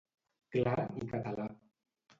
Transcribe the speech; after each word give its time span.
Clar 0.55 0.75
i 1.03 1.07
català. 1.15 1.49